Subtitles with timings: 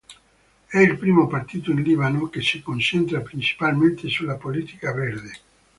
[0.65, 5.31] È il primo partito in Libano che si concentra principalmente sulla politica verde.